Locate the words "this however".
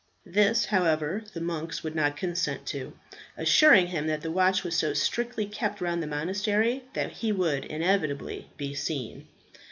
0.25-1.21